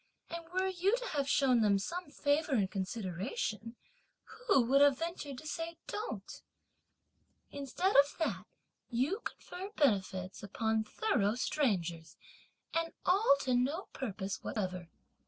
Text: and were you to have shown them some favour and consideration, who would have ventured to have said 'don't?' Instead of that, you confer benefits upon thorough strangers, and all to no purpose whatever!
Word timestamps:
and 0.31 0.43
were 0.51 0.65
you 0.65 0.97
to 0.97 1.05
have 1.09 1.29
shown 1.29 1.61
them 1.61 1.77
some 1.77 2.09
favour 2.09 2.53
and 2.53 2.71
consideration, 2.71 3.75
who 4.47 4.63
would 4.63 4.81
have 4.81 4.97
ventured 4.97 5.37
to 5.37 5.43
have 5.43 5.47
said 5.51 5.75
'don't?' 5.85 6.41
Instead 7.51 7.95
of 7.95 8.15
that, 8.17 8.47
you 8.89 9.19
confer 9.23 9.69
benefits 9.77 10.41
upon 10.41 10.83
thorough 10.83 11.35
strangers, 11.35 12.17
and 12.73 12.93
all 13.05 13.35
to 13.41 13.53
no 13.53 13.89
purpose 13.93 14.43
whatever! 14.43 14.89